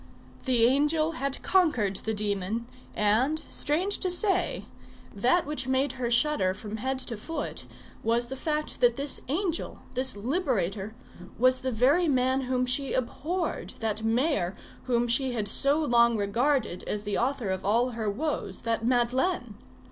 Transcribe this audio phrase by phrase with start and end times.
[0.45, 2.65] The angel had conquered the demon,
[2.95, 4.65] and, strange to say,
[5.13, 7.67] that which made her shudder from head to foot
[8.01, 10.95] was the fact that this angel, this liberator,
[11.37, 16.81] was the very man whom she abhorred, that mayor whom she had so long regarded
[16.87, 19.53] as the author of all her woes, that Madeleine!